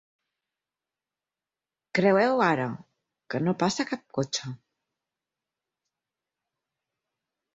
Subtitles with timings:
[1.99, 2.65] Creueu ara,
[3.35, 4.53] que no passa cap cotxe.